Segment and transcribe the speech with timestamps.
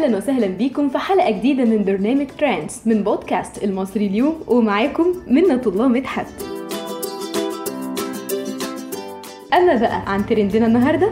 [0.00, 5.62] أهلا وسهلا بيكم في حلقة جديدة من برنامج trends من بودكاست المصري اليوم ومعاكم منة
[5.66, 6.26] الله مدحت.
[9.54, 11.10] أما بقى عن ترندنا النهارده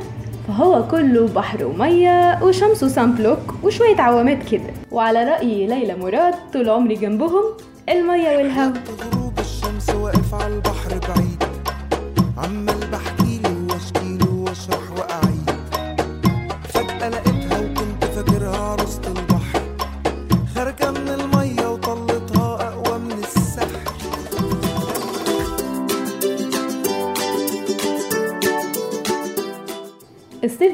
[0.48, 4.72] فهو كله بحر ومية وشمس و sunblock وشوية عوامات كده.
[4.91, 7.45] وعلى رأي ليلى مراد طول عمري جنبهم
[7.88, 8.73] المية والهوا.
[9.12, 11.42] غروب الشمس واقف على البحر بعيد.
[12.38, 12.77] عمال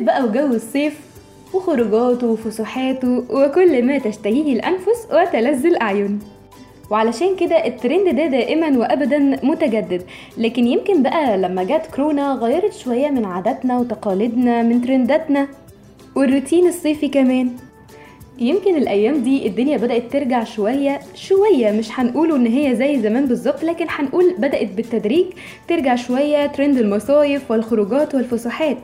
[0.05, 1.01] بقى وجو الصيف
[1.55, 6.19] وخروجاته وفسحاته وكل ما تشتهيه الأنفس وتلذ الأعين.
[6.91, 10.03] وعلشان كده الترند ده دائما وابدا متجدد.
[10.39, 15.49] لكن يمكن بقى لما جت كورونا غيرت شوية من عاداتنا وتقاليدنا من ترنداتنا.
[16.17, 17.51] والروتين الصيفي كمان.
[18.39, 23.65] يمكن الأيام دي الدنيا بدأت ترجع شوية شوية مش هنقوله إن هي زي زمان بالظبط
[23.65, 25.27] لكن هنقول بدأت بالتدريج
[25.69, 28.79] ترجع شوية ترند المصايف والخروجات والفسحات.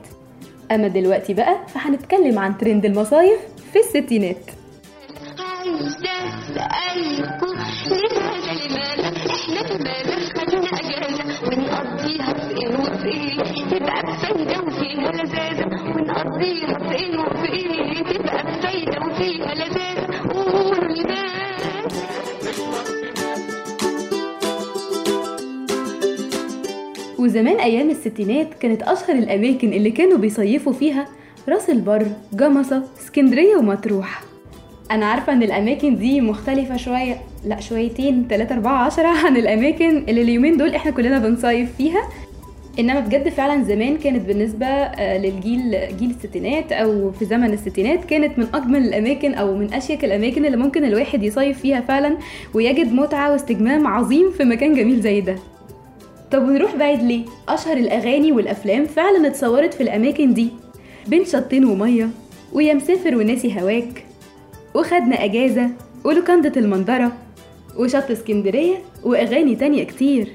[0.72, 3.40] أما دلوقتي بقى فهنتكلم عن ترند المصايف
[3.72, 4.36] في الستينات.
[13.70, 19.89] تبقى وفيها لذاذة ونقضيها في إيه وفي إيه تبقى بفايدة وفيها لذاذة
[27.20, 31.08] وزمان أيام الستينات كانت أشهر الأماكن اللي كانوا بيصيفوا فيها
[31.48, 34.22] راس البر جمصة اسكندرية ومطروح.
[34.90, 40.22] أنا عارفة إن الأماكن دي مختلفة شوية لأ شويتين تلاتة أربعة عشرة عن الأماكن اللي
[40.22, 42.08] اليومين دول إحنا كلنا بنصيف فيها.
[42.78, 48.38] إنما بجد فعلا زمان كانت بالنسبة آه، للجيل جيل الستينات أو في زمن الستينات كانت
[48.38, 52.16] من أجمل الأماكن أو من أشيك الأماكن اللي ممكن الواحد يصيف فيها فعلا
[52.54, 55.36] ويجد متعة واستجمام عظيم في مكان جميل زي ده.
[56.32, 60.48] طب ونروح بعيد ليه؟ أشهر الأغاني والأفلام فعلا اتصورت في الأماكن دي.
[61.06, 62.08] بين شطين ومية
[62.52, 64.06] ويا مسافر وناسي هواك.
[64.74, 65.70] وخدنا أجازة
[66.04, 67.12] ولوكندة المنظرة.
[67.76, 70.28] وشط اسكندرية وأغاني تانية كتير.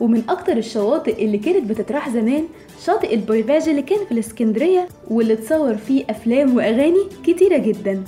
[0.00, 2.44] ومن أكتر الشواطئ اللي كانت بتتراح زمان
[2.86, 8.04] شاطئ البويفاج اللي كان في الإسكندرية واللي اتصور فيه أفلام وأغاني كتيرة جدا.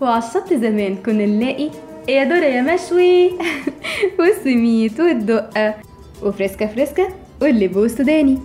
[0.00, 1.70] وعلى الشط زمان كنا نلاقي
[2.08, 3.30] يا دورة يا مشوي.
[4.18, 5.74] والسميت والدقة.
[6.22, 7.08] وفريسكا فريسكا
[7.42, 8.38] واللب السوداني.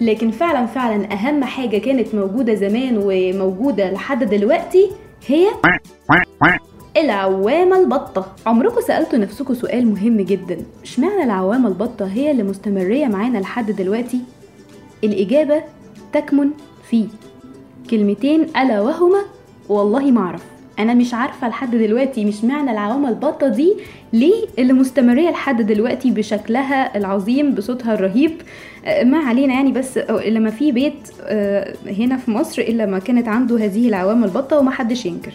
[0.00, 4.90] لكن فعلا فعلا أهم حاجة كانت موجودة زمان وموجودة لحد دلوقتي
[5.26, 5.48] هي
[6.96, 8.34] العوامة البطة.
[8.46, 10.58] عمركم سألتوا نفسكم سؤال مهم جدا.
[10.82, 14.20] إشمعنى العوامة البطة هي اللي مستمرية معانا لحد دلوقتي؟
[15.04, 15.62] الإجابة
[16.12, 16.50] تكمن
[16.90, 17.06] في
[17.90, 19.22] كلمتين ألا وهما
[19.68, 20.20] والله ما
[20.82, 23.74] أنا مش عارفة لحد دلوقتي مش معنى العوامة البطة دي
[24.12, 28.32] ليه اللي مستمرية لحد دلوقتي بشكلها العظيم بصوتها الرهيب.
[28.84, 32.98] آه، ما علينا يعني بس آه، لما في بيت آه، هنا في مصر إلا ما
[32.98, 35.30] كانت عنده هذه العوامة البطة ومحدش ينكر.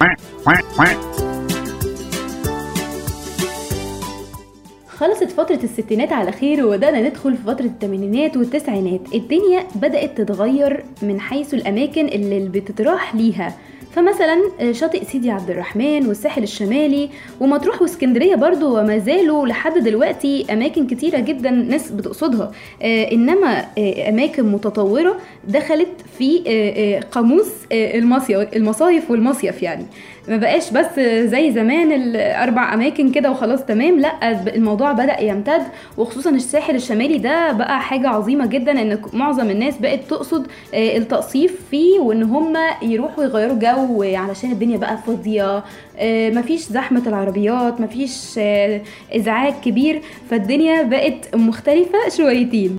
[4.87, 9.01] خلصت فترة الستينات على خير وبدأنا ندخل في فترة الثمانينات والتسعينات.
[9.15, 13.53] الدنيا بدأت تتغير من حيث الأماكن اللي بتتراح ليها.
[13.97, 14.41] فمثلا
[14.71, 17.09] شاطئ سيدي عبد الرحمن والساحل الشمالي
[17.39, 22.51] ومطروح واسكندرية برضو وما زالوا لحد دلوقتي أماكن كتيرة جدا ناس بتقصدها.
[22.81, 25.87] آه، إنما آه، أماكن متطورة دخلت
[26.17, 29.85] في آه، آه، قاموس آه، المصيف المصايف والمصيف يعني.
[30.27, 30.99] ما بقاش بس
[31.29, 35.61] زي زمان الأربع أماكن كده وخلاص تمام لأ الموضوع بدأ يمتد
[35.97, 41.61] وخصوصا الساحل الشمالي ده بقى حاجة عظيمة جدا إن معظم الناس بقت تقصد آه، التقصيف
[41.71, 45.63] فيه وإن هم يروحوا يغيروا جو علشان الدنيا بقى فاضية
[45.97, 48.81] آه، مفيش زحمة العربيات مفيش آه،
[49.15, 52.77] إزعاج كبير فالدنيا بقت مختلفة شويتين.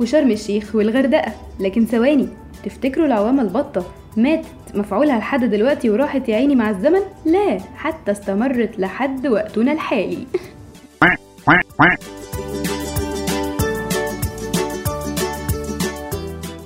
[0.00, 2.28] وشرم الشيخ والغردقة لكن ثواني
[2.64, 3.84] تفتكروا العوامة البطة
[4.16, 10.26] ماتت مفعولها لحد دلوقتي وراحت يا عيني مع الزمن؟ لا حتى استمرت لحد وقتنا الحالي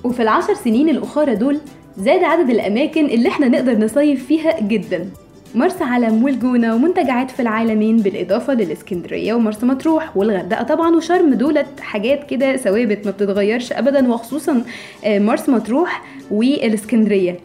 [0.04, 1.60] وفي العشر سنين الأخرى دول
[1.96, 5.10] زاد عدد الأماكن اللي إحنا نقدر نصيف فيها جدا
[5.54, 12.30] مرسى علم والجونة ومنتجعات في العالمين بالإضافة للإسكندرية ومرسى مطروح والغردقة طبعا وشرم دولت حاجات
[12.30, 14.62] كده ثوابت ما بتتغيرش أبدا وخصوصا
[15.04, 17.36] آه، مرسى مطروح والإسكندرية.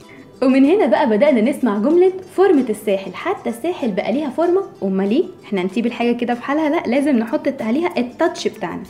[0.44, 3.14] ومن هنا بقى بدأنا نسمع جملة فورمة الساحل.
[3.16, 7.16] حتى الساحل بقى ليها فورمة أمال ليه؟ إحنا نسيب الحاجة كده في حالها؟ لا لازم
[7.18, 8.84] نحط عليها التاتش بتاعنا.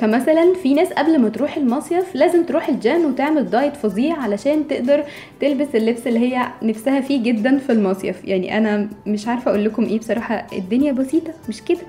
[0.00, 5.04] فمثلا في ناس قبل ما تروح المصيف لازم تروح الجيم وتعمل diet فظيع علشان تقدر
[5.40, 8.24] تلبس اللبس اللي هي نفسها فيه جدا في المصيف.
[8.24, 11.80] يعني أنا مش عارفة أقول لكم إيه بصراحة الدنيا بسيطة مش كده.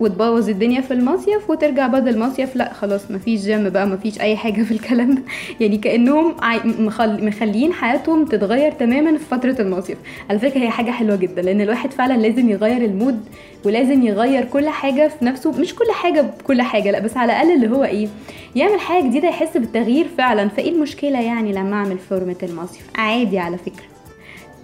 [0.00, 2.56] وتبوظ الدنيا في المصيف وترجع بعد المصيف.
[2.56, 5.14] لا خلاص مفيش جيم بقى مفيش أي حاجة في الكلام.
[5.14, 5.22] ده
[5.60, 6.34] يعني كأنهم.
[7.04, 9.98] مخليين حياتهم تتغير تماما في فترة المصيف.
[10.30, 13.20] على فكرة هي حاجة حلوة جدا لأن الواحد فعلا لازم يغير ال mood
[13.64, 15.60] ولازم يغير كل حاجة في نفسه.
[15.60, 18.08] مش كل حاجة بكل حاجة لا بس على الأقل اللي هو إيه
[18.56, 20.48] يعمل حاجة جديدة يحس بالتغيير فعلا.
[20.48, 23.95] فإيه المشكلة يعني لما أعمل فورمه المصيف؟ عادي على فكرة.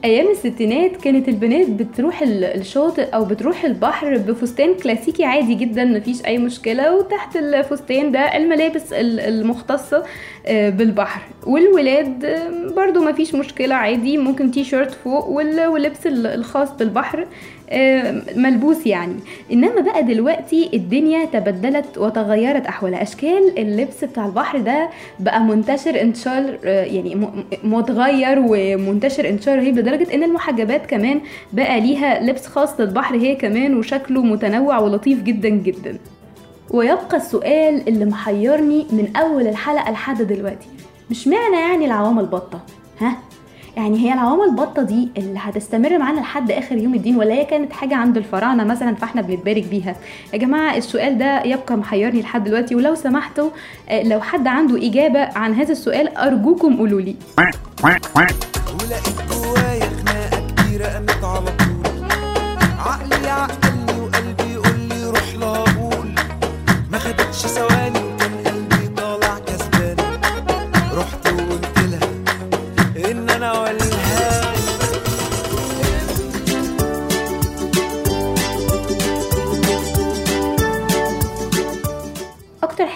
[0.05, 6.27] أيام الستينات كانت البنات بتروح ال- الشاطئ أو بتروح البحر بفستان كلاسيكي عادي جدا مفيش
[6.27, 6.97] أي مشكلة.
[6.97, 10.05] وتحت الفستان ده الملابس ال- المختصة
[10.47, 11.23] آه، بالبحر.
[11.47, 12.27] والولاد
[12.77, 14.19] برضو مفيش مشكلة عادي.
[14.19, 17.27] ممكن تي شيرت فوق وال- واللبس ال- الخاص بالبحر.
[18.37, 19.15] ملبوس يعني.
[19.53, 24.89] إنما بقى دلوقتي الدنيا تبدلت وتغيرت احوالها أشكال اللبس بتاع البحر ده
[25.21, 27.29] بقى منتشر انتشار آه، يعني
[27.65, 31.21] متغير ومنتشر انتشار رهيب لدرجة إن المحجبات كمان
[31.53, 35.99] بقى ليها لبس خاص للبحر هي كمان وشكله متنوع ولطيف جدا جدا.
[36.71, 40.67] ويبقى السؤال اللي محيرني من أول الحلقة لحد دلوقتي
[41.11, 42.61] مش معنى يعني العوامة البطة؟
[43.01, 43.17] ها؟
[43.77, 47.73] يعني هي العوامة البطة دي اللي هتستمر معانا لحد آخر يوم الدين ولا هي كانت
[47.73, 49.97] حاجة عند الفراعنة مثلا فإحنا بنتبارك بيها.
[50.33, 53.51] يا جماعة السؤال ده يبقى محيرني لحد دلوقتي ولو سمحتوا
[53.89, 57.17] آه، لو حد عنده إجابة عن هذا السؤال أرجوكم قولولي
[58.75, 62.07] ولقيت جوايا خناقة كبيرة قامت على طول.
[62.79, 66.09] عقلي عقلني وقلبي يقول لي روح لا أقول
[66.93, 68.32] ما خدتش ثواني وكان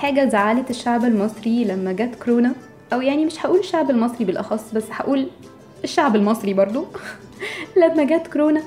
[0.07, 2.53] حاجة زعلت الشعب المصري لما جت كورونا.
[2.93, 5.27] أو يعني مش هقول الشعب المصري بالأخص بس هقول
[5.85, 6.85] الشعب المصري برضو.
[7.83, 8.63] لما جت كورونا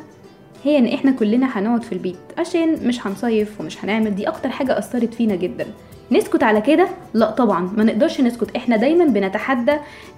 [0.64, 4.16] هي إن إحنا كلنا هنقعد في البيت عشان مش هنصيف ومش هنعمل.
[4.16, 5.66] دي أكتر حاجة أثرت فينا جدا.
[6.12, 7.70] نسكت على كده؟ لا طبعا.
[7.78, 8.56] ما نقدرش نسكت.
[8.56, 9.72] إحنا دايما بنتحدى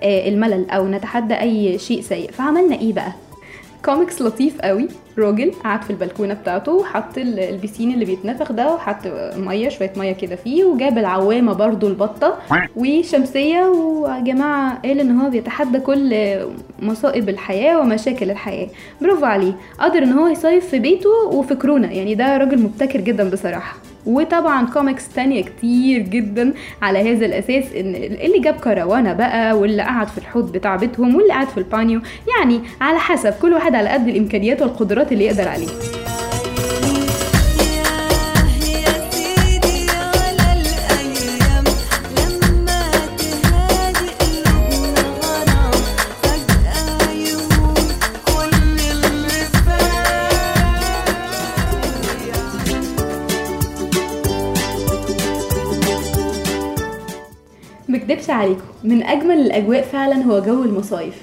[0.04, 2.32] آه، الملل أو نتحدى أي شيء سيء.
[2.32, 3.12] فعملنا إيه بقى؟
[3.86, 4.88] كوميكس لطيف قوي.
[5.18, 9.08] راجل قعد في البلكونة بتاعته وحط ال- البسين اللي بيتنفخ ده وحط
[9.38, 12.38] مية شوية مية كده فيه وجاب العوامة برضو البطة
[12.76, 16.36] وشمسية ويا جماعة قال إن هو بيتحدى كل
[16.80, 18.68] مصائب الحياة ومشاكل الحياة.
[19.02, 19.54] برافو عليه.
[19.80, 21.92] قدر إن هو يصيف في بيته وفي كورونا.
[21.92, 23.76] يعني ده راجل مبتكر جدا بصراحة.
[24.06, 30.08] وطبعا كوميكس تانية كتير جدا على هذا الأساس إن اللي جاب كروانه بقى واللي قعد
[30.08, 32.02] في الحوض بتاع بيتهم واللي قعد في البانيو
[32.38, 36.11] يعني على حسب كل واحد على قد الإمكانيات والقدرات اللي يقدر عليها.
[58.42, 58.62] عليكم.
[58.84, 61.16] من أجمل الأجواء فعلا هو جو المصايف.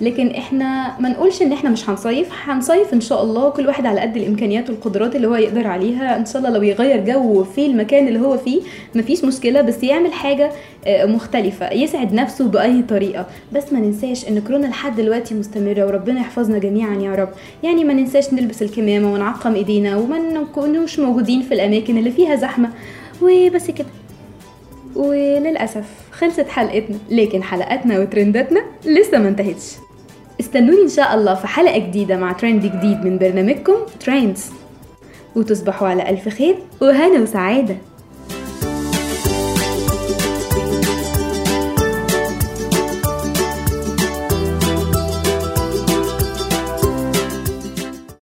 [0.00, 2.28] لكن إحنا ما نقولش إن إحنا مش هنصيف.
[2.44, 6.16] هنصيف إن شاء الله كل واحد على قد الإمكانيات والقدرات اللي هو يقدر عليها.
[6.16, 8.60] إن شاء الله لو يغير جو في المكان اللي هو فيه
[8.94, 10.50] مفيش مشكلة بس يعمل حاجة
[10.86, 13.26] آه، مختلفة يسعد نفسه بأي طريقة.
[13.52, 17.28] بس ما ننساش إن كورونا لحد دلوقتي مستمرة وربنا يحفظنا جميعا يا رب.
[17.62, 22.70] يعني ما ننساش نلبس الكمامة ونعقم إيدينا وما نكونوش موجودين في الأماكن اللي فيها زحمة.
[23.22, 23.86] وبس كده.
[24.96, 29.72] وللأسف خلصت حلقتنا لكن حلقاتنا وترنداتنا لسه ما انتهتش.
[30.40, 34.50] استنوني إن شاء الله في حلقة جديدة مع ترند جديد من برنامجكم ترندز
[35.36, 37.76] وتصبحوا على ألف خير وهنا وسعادة.